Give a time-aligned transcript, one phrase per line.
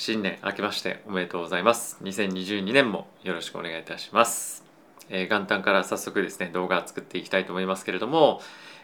[0.00, 1.98] 新年明けましておめでとうございます。
[2.04, 4.64] 2022年もよろしくお願いいたします、
[5.08, 8.40] えー元旦から早速ですね動画作っていきたいと思いますけれども、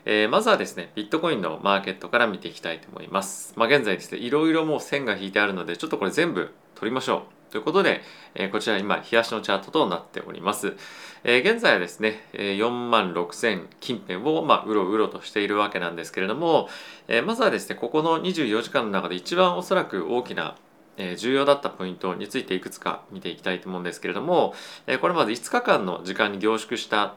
[0.06, 3.54] えーまずはですねビットコインのマーケットから見ていきたいと思います。
[3.54, 7.52] まあ現在ですねいろいろもう線が引いてあるのでちょっとこれ全部取りましょう。
[7.52, 8.00] ということで、
[8.34, 10.74] えーこちら今冷やしのチャートとなっております、
[11.22, 16.68] えー現在はですねえ4万6000近辺をまあうろうろとしているわけなんですけれども、
[17.06, 20.56] えまずはですねここの24時間の中で一番おそらく大きな
[20.96, 24.54] え重要だったポイントについていくつか見ていきたいと思うんですけれども、
[24.86, 27.14] えこれまず5日間の時間に凝縮した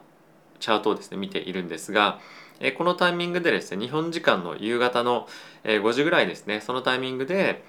[0.60, 2.20] チャートをですね見ているんですが、
[2.60, 5.28] えこのタイミングでですね日本時間の夕方の
[5.64, 7.64] え5時ぐらいですねそのタイミングで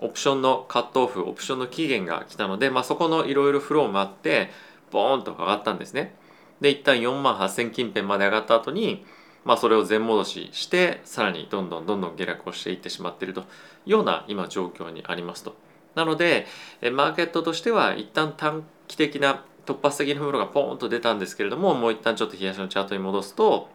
[0.00, 4.50] オプションのカットオフオプションの期限が来たので、まあ、そこのいろいろフローもあって
[4.90, 6.14] ボーンと上がったんですね。
[6.60, 9.04] で一旦4万8000近辺まで上がった後に
[9.44, 13.44] まあ、それを全戻ししてさらにどんどんどんどん下落をしていってしまっているとい
[13.86, 15.54] うような今状況にありますと。
[15.94, 16.46] なので
[16.92, 23.68] マーケットとしては一旦短期的な突発的なものがポーンと出たんですけれどももう一旦ちょっと冷やしのチャートに戻すと、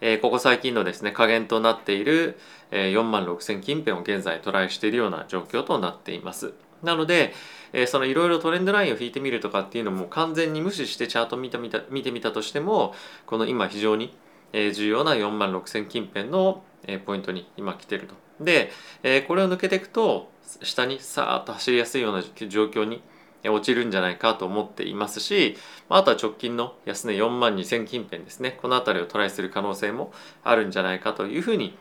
[0.00, 2.38] えーここ最近のですね下限となっている、
[2.70, 6.54] えー4万6000近辺を現在トライしているような状況となっています。
[6.82, 7.34] なので、
[7.72, 12.94] えそのいろいろトレンドラインを引いてみるとかっていうのも完全に無視してチャート見てみた見てみたとしても
[13.26, 14.16] この今非常に
[14.52, 18.14] えー重要な4万6000近辺の、えーポイントに今来てると。
[18.44, 18.70] で、
[19.02, 20.30] えーこれを抜けていくと
[20.62, 23.02] 下にさーっと走りやすいような状況に
[23.44, 25.56] 落ちるんじゃないかと思っていますし
[25.88, 31.76] あとは直近の安値4万2000近辺ですねこの辺りをトライする可能性もあるんじゃないかというふうに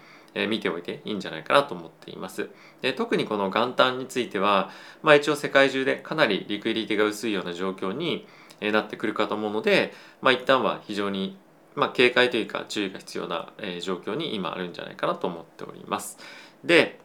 [0.50, 2.50] 見ておいていいんじゃないかなと思っています。
[2.82, 4.70] で特にこの元旦については、
[5.02, 8.28] まあ、一応世界中でかなりリクイリティが薄いような状況に
[8.62, 11.38] なってくるかと思うので、まあ、一旦は非常に
[11.78, 16.18] まあ、警戒というか注意が必要な、えー状況に今あるんじゃないかなと思っております。
[16.64, 17.00] で、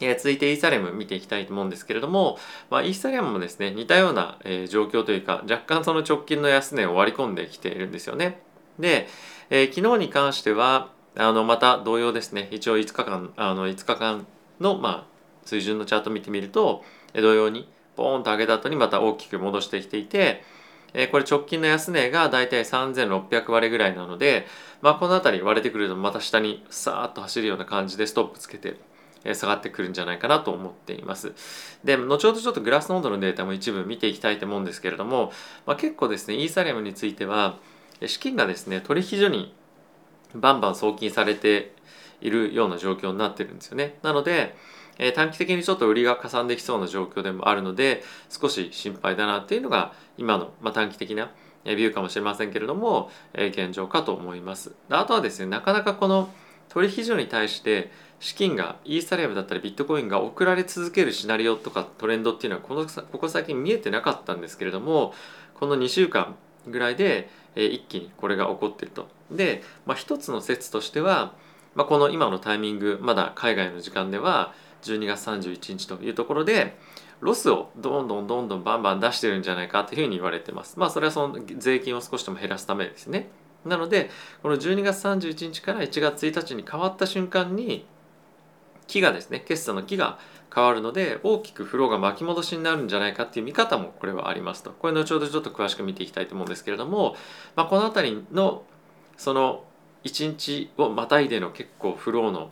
[0.00, 2.36] えー続いてイーサレム見ていきたいと思うんですけれども、
[2.70, 8.42] まあ、イーサレムもですね似たような、えー状況というか若干その直近の安値を割り込んできているんですよね。
[8.80, 9.06] で、
[9.48, 14.26] えー昨日に関してはあのまた同様ですね一応5日間あの5日間
[14.58, 15.06] の、まあ、
[15.44, 16.82] 水準のチャート見てみると、
[17.14, 20.42] 同様にポーンと上げた後にまた大きく戻してきていて
[20.94, 24.46] えこれ直近の安値がだいたい3600割ぐらいなので、
[24.80, 28.76] まあ、この辺り割れてくるとまた下にさーっと走るような感じでストップつけて、
[29.32, 31.32] 下がってくるんじゃないかなと思っています。
[31.82, 35.32] で後ほどちょっとグラスノードのデータも一部見ていきたいと思うんですけれども、
[35.66, 37.58] まあ、結構ですねイーサリアムについては
[38.06, 39.54] 資金がですね取引所に
[40.34, 41.72] バンバン送金されて
[42.20, 43.98] いるような状況になってるんですよね。
[44.02, 44.56] なので、
[44.98, 51.30] え短期的にちょっと売りがかさんできそうな状況でもあるので少し心配だなっていうのが今の、まあ、短期的な
[51.64, 54.72] ビューかもしれませんけれども、え現状かと思います。
[54.90, 56.28] あとはですねなかなかこの
[56.68, 57.90] 取引所に対して
[58.20, 65.14] 資金がイーサリアムだったりビットコインが送られ続けるシナリオとかトレンドっていうのはこのここ最近見えてなかったんですけれども
[65.54, 69.08] この2週間ぐらいで、え一気にこれが起こってると。
[69.30, 71.34] で、まあ、一つの説としては、
[71.74, 74.54] まあ、この今のタイミングまだ海外の時間では
[74.90, 76.76] 12月31日というところで
[77.20, 80.78] ロスをどんどんどんどんバンバン出してるんじゃないかというふうに言われてます。
[80.78, 83.30] まあそれはその税金を少しでも減らすためですね。
[83.64, 84.10] なので
[84.42, 87.86] この12月31日から1月1日に変わった瞬間に
[88.86, 90.18] 木がですね決算の木が
[90.54, 97.16] 変わるので大きくフローが巻き戻しになるんじゃないかっていう見方もこれはありますとこれ後ほどちょっと詳しく見ていきたいと思うんですけれども、
[97.56, 98.64] まあ、この辺りの
[99.16, 99.64] その
[100.04, 102.50] 1日をまたいでの結構フローの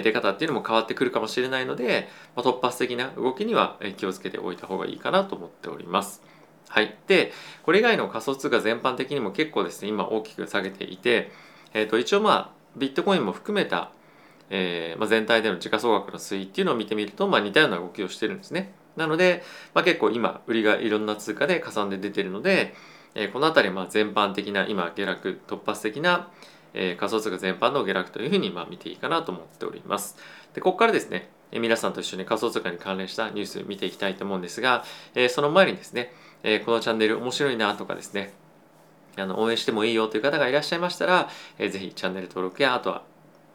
[0.00, 6.22] 出方っていうのも変わってくるかもしれないので、まあ、突発的な動きにはえ気をつけておいた方がいいかなと思っております。
[6.68, 7.32] はい、で
[7.64, 11.30] これ以外の仮想通貨全般的にも結構ですね今大きく下げていて、
[11.74, 13.92] えー、と一応まあビットコインも含めた、
[14.48, 18.72] えーまあ、全体での時価総額の推移っていうのを見てみると、まあ、似たような動きをしてるんですね。
[18.96, 19.42] なので、
[19.74, 22.74] まあ、結構今売りがいろんな通貨でかさんで出てるので、
[23.14, 26.30] えーこの辺りまあ全般的な今下落突発的な、
[26.74, 30.16] えー仮想通貨全般の下落というふうにまあ見ていいかなと思っております。
[30.54, 36.12] でここからですね、えー皆さんと一緒に仮想通貨に関連したニュース見ていきたいと思うんですが、えーその前にですね、
[36.42, 38.32] えーこのチャンネル面白いなとかですね
[39.16, 43.02] あの応援してもいいよという方がいらっしゃいましたら、えーぜひチャンネル登録やあとは、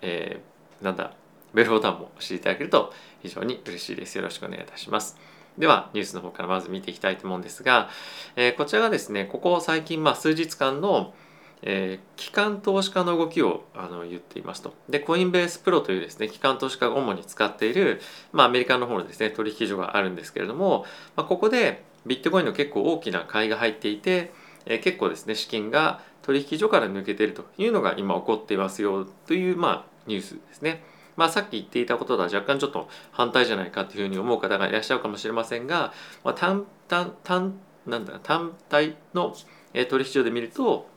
[0.02, 1.14] えーなんだ
[1.54, 2.94] ベルボタンも押していただけると
[3.24, 4.16] 非常に嬉しいです。
[4.16, 5.18] よろしくお願いいたします。
[5.58, 7.90] ではニュースの方からまず見ていきたいと思うんですが、
[8.36, 11.16] えーこちらがですねここ最近まあ数日間の
[11.62, 14.74] えー機関投資家の動きをあの言っていますと。
[14.90, 18.02] で、コインベースプロというですね、機関投資家が主に使っている、
[18.32, 24.32] まあ、アメリカの方のですね、取引所があるんですけれども、まあ、ここでビットコインの結構大きな買いが入っていて、
[24.66, 30.84] えー結構ですね、資金が取引所から抜けてるというのが今起こっていますよという、まあ、ニュースですね。
[31.16, 35.94] まあ、さっき言っていたこととは若干ちょっと反対じゃないかというふうに思う方がいらっしゃるかもしれませんが、
[36.24, 39.36] まあ、単単単なんだ単体の
[39.90, 40.88] 取引所で見ると、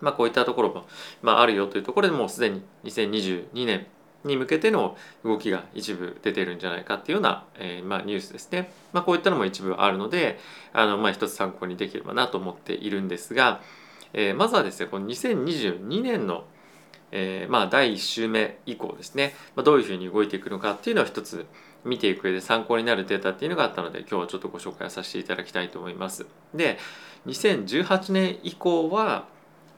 [0.00, 0.86] まあ、こういったところも、
[1.22, 3.86] まあ、あるよというところでもうすでに2022年
[4.24, 10.38] に向けての動きが一部出てるんじゃないかっていうような、えー、まあ、ニュースですね、まあ、こういったのも一部あるので
[10.72, 13.60] あの、まあ、一つ参考にできればなと思っているんですが、
[14.12, 16.44] えー、まずはですねこの2022年の
[17.12, 21.46] えー、まあ第1週目以降ですね、まあ、どういうふうに動いていくのかっていうのを一つ
[21.84, 26.26] 見ていく上で参考になるデータっていうのがあったので今日はちょっとご紹介させていただきたいと思います。
[26.54, 26.78] で
[27.26, 29.26] 2018年以降は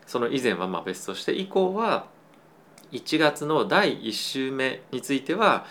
[0.09, 2.07] その以前はまあ別として以降は
[2.91, 5.67] 1月の第1週目については、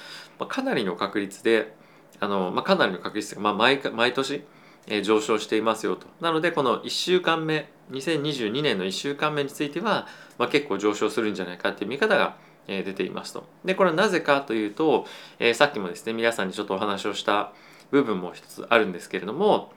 [0.48, 1.75] かなりの確率で
[2.19, 4.44] あの、まあ、かなりの確率で、まあ毎、毎年
[4.88, 6.07] え上昇していますよと。
[6.22, 10.07] なのでこの1週間目2022年の1週間目については、
[10.38, 12.38] まあ、結構上昇するんじゃないかっていう見方が
[12.68, 13.45] 出ていますと。
[13.66, 15.06] でこれはなぜかというと、
[15.40, 17.54] えー、さっきもですね皆さんにちょっとお話をした
[17.92, 19.72] 部分も一つあるんですけれども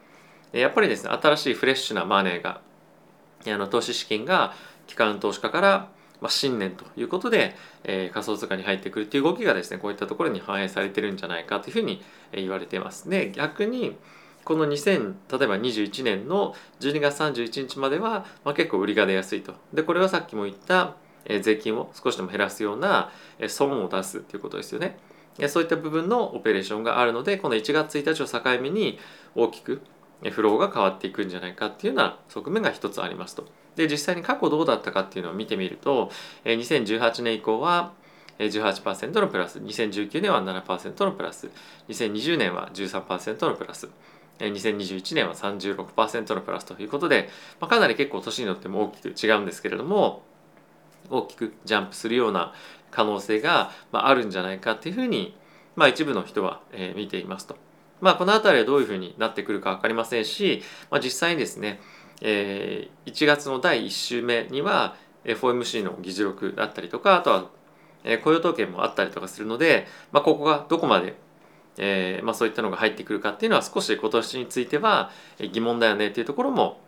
[0.52, 2.60] やっぱりですね新しいフレッシュなマネーが
[3.46, 4.54] あの投資資金が
[4.86, 5.88] 機関投資家から
[6.20, 12.02] まあ、新年ということで、えー、仮想通貨に入ってくるっていう動きがですねこういったところに反映されてるんじゃないかというふうに
[12.32, 13.08] 言われています。
[13.08, 13.96] で逆に
[14.44, 20.94] この2000例えば21年の12月31日までは、まあ、結構売りが出やすいとでこれはさっきも言った
[21.42, 23.10] 税金を少しでも減らすような
[23.48, 24.98] 損を出すということですよね
[25.48, 28.98] そういった部分のオペレーションがあるのでこの1月1日を境目に
[29.34, 29.82] 大きく
[30.28, 33.46] フローが変わっていくんじゃないかっていうような側面が一つありますと
[33.76, 36.10] で実際に過去どうだったかっていうのを見てみると
[36.44, 37.92] 2018年以降は
[38.38, 41.48] 18%のプラス2019年は7%のプラス
[41.88, 43.88] 2020年は13%のプラス
[44.38, 47.28] 2021年は36%のプラスということで、
[47.60, 50.22] まあ、かなり結構年によっても大きく違うんですけれども
[51.10, 52.54] 大きくジャンプするような
[52.90, 55.36] 可能性が、あ、るんじゃないかっていうふうに、
[55.76, 56.60] まあ、一部の人は、
[56.96, 57.56] 見ていますと。
[58.00, 61.80] まあ、この辺りはどういうふうになってくるか分かりませんし、まあ、実際にですね、
[62.22, 67.50] えー、1月の第1週目には FOMC の議事録だったりとかあとは、
[68.24, 71.14] 雇用統計もあったりとかするので、まあ、ここがどこまで
[71.78, 75.10] えーまあ、そういったのが入ってくるかっていうのは少し今年については
[75.52, 76.80] 疑問だよねっていうところも、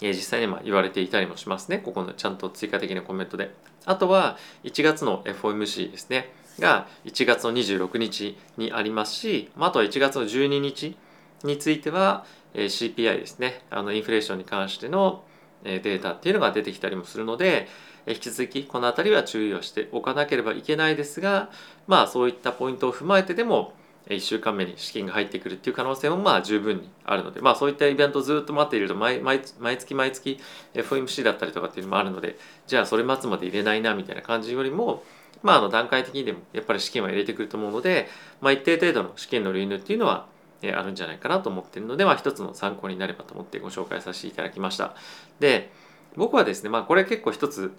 [0.00, 1.78] 実際にまあ言われていたりもしますね。
[1.78, 3.54] ここのちゃんと追加的なコメントで。
[3.84, 6.32] あとは1月の FOMC ですね。
[6.58, 10.96] が1月の26日にありますしあとは1月の12日
[11.44, 13.62] については CPI ですね。
[13.70, 15.24] あのインフレーションに関しての
[15.64, 17.68] データっていうのが出てきたりもするので
[18.06, 21.50] 引き続きこの辺りは注意をしておかなければいけないですが
[21.86, 23.74] まあそういったポイントを踏まえてでも
[24.08, 30.40] 1週間目に資金が入ってくるっていう可能性もまあ十分にあるので、まあ、そういったイベントをずっと待っていると毎毎月毎月
[30.74, 35.04] FOMC だったりとかっていうのもあるのでじゃあそれ待つまで入れないなみたいな感じよりも、
[35.42, 38.08] まあ、あの段階的にでもやっぱり資金は入れてくると思うので、
[38.40, 40.26] まあ、一定程度の資金の流入っていうのは
[40.62, 44.94] あるんじゃないかなと思ってるので、まあ、一つの参考になればと思ってご紹介させていただきました。
[45.40, 45.72] で
[46.16, 47.72] 僕はですね、まあ、これ結構一つ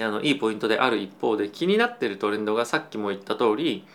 [0.00, 3.86] あのいいポイントである一方で気になってるトレンドがさっきも言った通り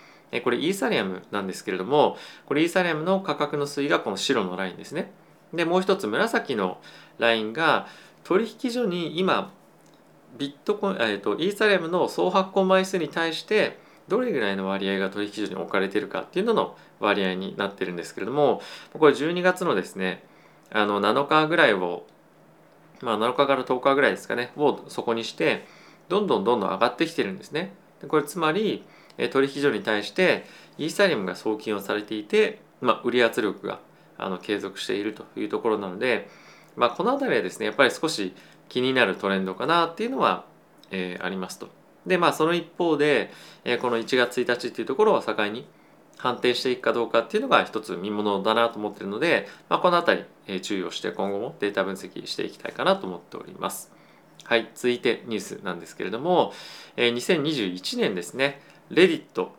[0.43, 5.11] これイーサリアムなんですけれどもこれイーサリアムの価格の推移がこの白のラインですね
[5.53, 6.79] でもう一つ紫の
[7.17, 7.87] ラインが
[8.23, 9.51] 取引所に今
[10.37, 18.61] ビットコイン、えーと、イーサリアムの総発行枚数に対してどれぐらいの割合が取引所に置かれているかっていうのの割合になってるんですけれども
[18.93, 20.23] これ12月のですね
[20.71, 22.05] あの7日ぐらいを
[23.01, 25.65] まあ7日から10日ぐらいですかねをそこにして
[26.09, 27.71] どんどんどんどん上がってきてるんですね。
[28.07, 28.83] これつまり
[29.31, 30.45] 取引所に対して
[30.77, 33.79] イーサリアムが送金をされていて、まあ、売り圧力が
[34.17, 36.29] あの継続しているというところなので、
[36.75, 38.33] まあ、この辺りはですねやっぱり少し
[38.69, 40.45] 気になるトレンドかなっていうのは、
[40.91, 41.69] えー、ありますと。
[42.05, 43.31] でまあその一方で、
[43.65, 45.67] えー、この1月1日っていうところを境に
[46.17, 53.91] 反転していくかどうかっていうのが一つ見ものだなと思ってるので、まあ、この辺り、えー、注意をして今後もデータ分析していきたいかなと思っております。
[54.43, 56.53] はい、続いてニュースなんですけれども、
[56.95, 59.53] えー、2021年ですねレディット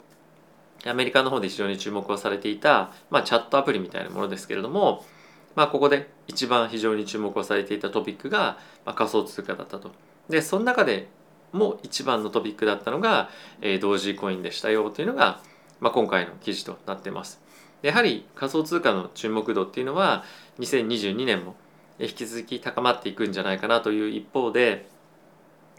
[0.87, 5.05] アメリカの方で非常に注目をされていた、まあ、チャットアプリみたいなものですけれども、
[5.55, 9.91] まあ、ここで一番非常に注目をされていたトピックが、まあ、仮想通貨だったと。
[10.29, 11.09] でその中で
[11.53, 13.31] も一番のトピックだったのが、
[13.61, 15.41] えー、同時コインでしたよというのが、
[15.81, 17.41] まあ、今回の記事となっています。
[17.83, 20.25] やはり仮想通貨の注目度っていうのは
[20.59, 21.57] 2022年も
[21.99, 24.89] 引き続き高まっていくんじゃないかなという一方で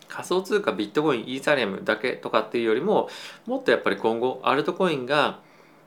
[0.08, 3.08] 仮想通貨ビットコインイーサリアムだけとかっていうよりも
[3.46, 5.40] もっとやっぱり今後アルトコインが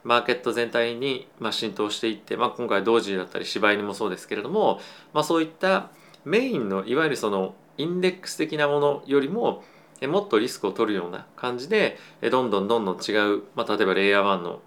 [0.04, 4.80] マーケット全体にま浸透していって、まあ、今回同時だったり柴犬もそうですけれども、
[5.12, 5.90] まあ、そういった
[6.24, 9.64] メインのいわゆるそのインデックス的なものよりも
[10.02, 11.98] もっとリスクを取るような感じで
[12.30, 14.60] どんどんどんどん違う、まあ、例えばレイヤー1の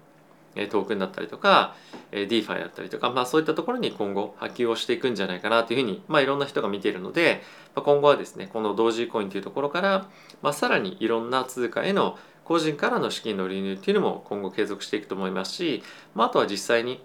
[0.66, 1.76] トークンだったりとか
[2.10, 7.42] DeFi だったりとか、まあ、そういったところに今後波及をしていくんじゃないかなというふうに、まあ、いろんな人が見ているので、
[7.76, 10.08] まあ、今後はですねこの同時コインというところから、
[10.42, 12.18] まあ、さらにいろんな通貨への
[12.48, 15.82] 個人からの資金の流入っていうのも今後継続していくと思いますし、
[16.14, 17.02] まあ、あとは実際に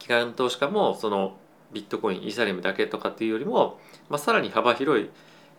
[0.00, 1.36] 機関投資家もその
[1.72, 5.08] ビットコインイーサリアムだけとかっていうよりも、まあ、さらに幅広い、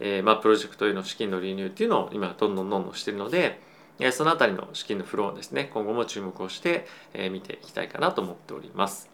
[0.02, 3.62] えーまあ、プロジェクトへの資金の流入っていうのを今どんどんどんどんしてるので、
[4.00, 9.10] え、そのあたりの資金のフローですね今後も注目をして、えー、見ていきたいかなと思っております。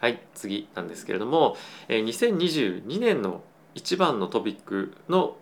[0.00, 1.56] はい次なんですけれども、
[1.88, 3.42] えー、2022年の
[3.74, 5.38] 一番のトピックの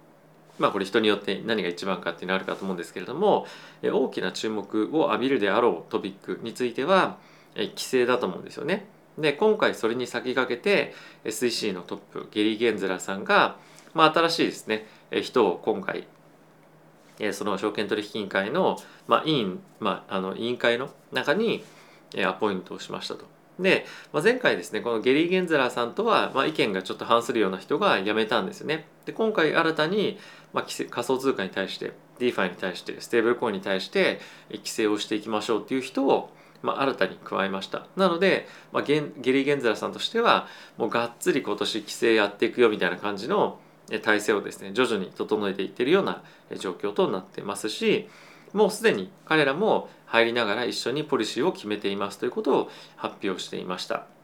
[0.58, 3.46] まあこれ人によって何が一番かっていうのあるかと思うんですけれども
[3.82, 7.18] 大きな注目を浴びるであろうトピックについては
[7.54, 8.86] 規制だと思うんですよね。
[9.18, 10.94] で今回それに先駆けて
[11.24, 13.56] SEC のトップゲリー・ゲンズラさんが、
[13.94, 16.06] まあ、新しいですね人を今回
[17.32, 21.64] その証券取引委員会の、まあ、委員、まあ、あの委員会の中に
[22.26, 23.24] アポイントをしましたと。
[23.58, 28.86] で、まあ、前回ですねこのゲリー・ゲンズラーさんとは、まあ、意見がちょっと反するような人が辞めたんですよね。
[29.06, 30.18] で今回新たに、
[30.56, 34.20] まあ、仮想通貨に対して DeFi に対してステーブルコインに対して
[34.50, 36.30] 規制をしていきましょうっていう人を、
[36.62, 40.48] まあ、新たに加えましたなので、まあ、ゲゲリー・ゲンズラさんとしては
[40.78, 43.58] もうがっつり今年規制やっていくよみたいな感じの
[44.02, 46.22] 体制をですね徐々に整えていってるような
[46.58, 48.08] 状況となってますし
[48.54, 54.15] もうすでに彼らも入りながら一緒にポリシーを決めていますということを発表していました。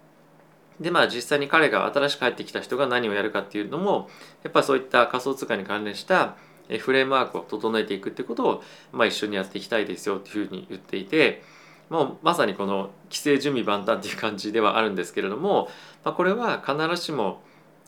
[0.80, 4.08] でまあ実際に彼が新しく入ってきた人が何をやるかっていうのも
[4.42, 6.36] やっぱそういった仮想通貨に関連した
[6.80, 8.62] フレームワークを整えていくってことを、
[8.92, 11.42] まあ、一緒にやっていきたいですよっていうふうに言っていて
[11.90, 15.68] もうまさにこの規制準備万端っていう感じではあるんですけれども、
[16.04, 17.42] まあ、これは必ずしも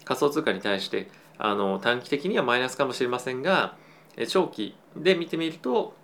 [0.04, 3.76] 仮想通貨に対してあの短期的にはマイナスかもしれませんが
[4.28, 5.94] 長期で見てみると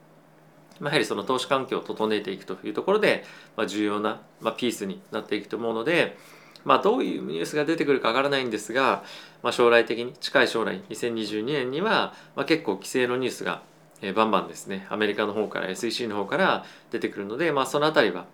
[0.81, 3.25] やはりその投資環境を整えていくというところで、
[3.57, 6.17] まあ、重要な、まあ、ピースになっていくと思うので、
[6.65, 9.03] まあ、どういうニュースが出てくるかわからないんですが、
[9.43, 13.63] まあ、将来的に近い将来2022年には、まあ、結構規制のニュースが、
[14.03, 18.27] えー、バンバンですねアメリカの方から SEC の方から出てくるので、まあ、その辺りは、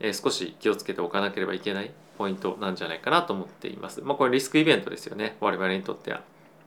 [0.00, 4.02] えー、少し気をつけておかなければいけないポイントなんじゃないかなと思っています。
[4.02, 6.22] まあ、これリスクイベントですよね我々にとっては。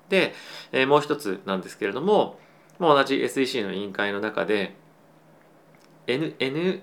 [0.09, 0.33] で、
[0.71, 2.39] えー、もう一つなんですけれども、
[2.79, 4.75] まあ、同じ SEC の委員会の中で
[6.07, 6.81] N N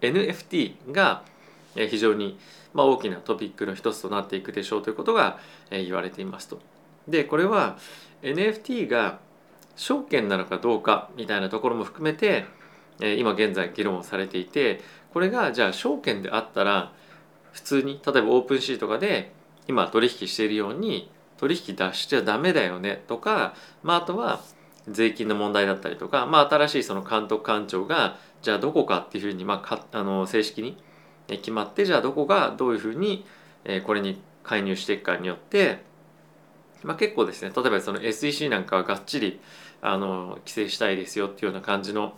[0.00, 1.22] NFT が
[1.74, 2.38] 非常に
[2.74, 5.38] まあ大きなトピックの一つとなっていくでしょうということが
[5.70, 6.60] 言われていますと。
[7.08, 7.78] でこれは
[8.22, 9.18] NFT が
[9.76, 12.46] 証券なのかどうかみたいなところも含めて
[13.00, 14.80] え今現在議論をされていて
[15.12, 16.92] これがじゃあ証券であったら
[17.52, 19.32] 普通に例えばオープンシーとかで
[19.68, 24.40] 今取引しているように取引出しちゃダメだよねとか、まあ、あとは
[24.88, 30.76] 税金の問題だったりとか、まあ、新しいその監督官庁がじゃあどこかっていうふうに、まあ、かあの正式に
[31.28, 33.24] 決まってじゃあどこがどういうふうに
[33.84, 35.78] これに介入していくかによって、
[36.82, 39.40] まあ、結構ですね例えばその SEC なんかはがっちり
[39.80, 42.14] あの規制したいですよっていうような感じの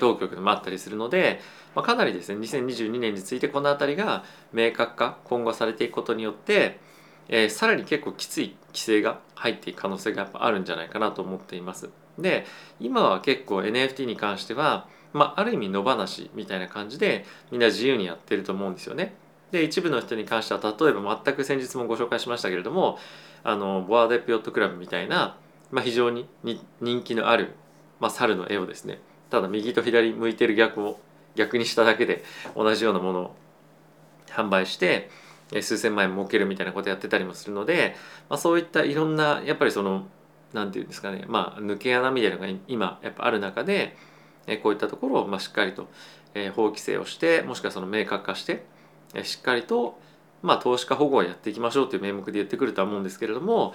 [0.00, 1.40] 当局でもあったりするので、
[1.74, 6.80] まあ、かなりですね2022年についてこの辺りが明確化今後されていくことによって、
[7.28, 11.90] えー、さらに結構きつい規制が入っていく可能性がやっぱあるんじゃないかなと思っています。
[12.18, 12.46] で
[12.80, 19.14] 今は結構 NFT に関してはまあ、ある意味野放しみたいな感じでみんな自由にやってると思うんですよね。
[19.50, 22.98] で一部の人に関しては例えば全く先日もご紹介しましたけれども
[23.44, 25.36] あのボアデピオットクラブみたいな、
[25.70, 26.28] まあ、非常に
[26.80, 27.54] 人気のある、
[27.98, 28.98] まあ、猿の絵をですね
[29.30, 31.00] ただ右と左向いてる逆を
[31.34, 32.24] 逆にしただけで
[32.54, 33.36] 同じようなものを
[34.28, 35.08] 販売して
[35.62, 37.96] 数千万円儲けるみたいなことやってたりもするので、
[38.28, 40.06] まあ、そういったいろんなやっぱりその
[40.52, 43.96] 何て言うんですかねまあ抜け穴みたいなのが今やっぱある中で
[44.56, 45.88] こういったところをましっかりと
[46.56, 48.64] 法規制をしてもしくはその明確化して
[49.22, 50.00] しっかりと
[50.42, 53.74] まあ、投資家保護をやっていきましょうという名目で言ってくるとは思うんですけれども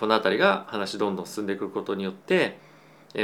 [0.00, 2.58] この辺りが話どんどん進んでくることによって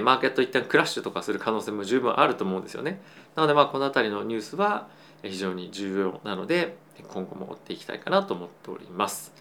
[0.02, 3.02] マーケット一旦クラッシュとかする可能性も十分あると思うんですよね。
[3.36, 4.88] なのでまあこの辺りのニュースは
[5.22, 6.76] 非常に重要なので
[7.08, 9.34] 今後も追っていきたいかなと思っております。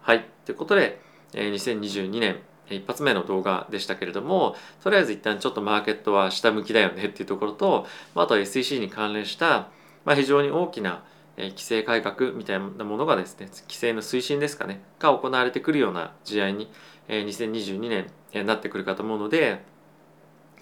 [0.00, 0.26] はい。
[0.44, 1.00] ということで
[1.32, 2.38] 2022年
[2.70, 9.68] 一発目の動画でしたけれどもとりあえず一旦ちょっとマーケットは下向きだよねっていうところとあとは SEC に関連した、
[10.04, 11.02] まあ、非常に大きな
[11.36, 16.70] 規制改革みたいなものがですね規制の推進ですかねが行われてくるような試合に
[17.08, 19.62] 2022年になってくるかと思うので、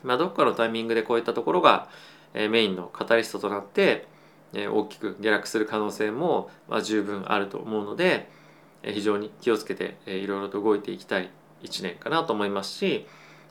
[0.02, 1.88] まあ、どこかのタイミングでこういったところが
[2.34, 4.06] メインのカタリストとなって
[4.54, 6.50] 大きく下落する可能性も
[6.82, 8.30] 十分あると思うので
[8.82, 11.30] 非常に気をつけていろいろと動いていきたい
[11.62, 13.06] 1年かなと思いますし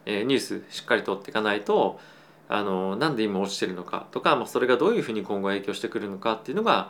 [0.08, 2.00] えー、ニュースしっかりとっていかないと
[2.48, 6.90] あのなんで今落ちてるのかとか、まあ、それがどういうふうに今後影響してくるのかっていうのが、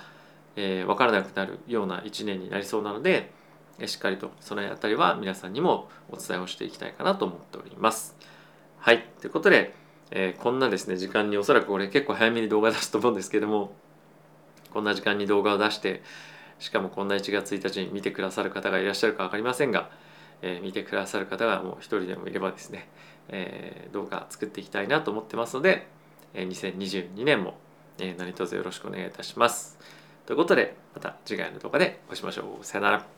[0.55, 3.31] えー、分からなくなるような1年になりそうなので、
[3.79, 8.15] えー、しっかりとその辺りは皆さんにもお伝えをしていきたいかなと思っております。
[8.77, 9.73] はいということで、
[10.11, 13.73] えー、こんなですね時間におそらくこれ結構早めに動画出すと思うんですけども
[14.71, 16.03] こんな時間に動画を出して
[16.59, 19.89] しかもこんな1月1日に見てくださる方がいらっしゃるか分かりませんが、
[20.41, 22.87] えー、見てくださる方がもう一人でもいればですね、
[23.29, 25.87] えー、動画作っていきたいなと思ってますので、
[26.33, 27.57] えー、2022年も、
[27.99, 29.77] えー、何卒よろしくお願いいたします。
[30.25, 32.65] ということでまた次回の動画でお会いしましょう。
[32.65, 33.16] さよなら。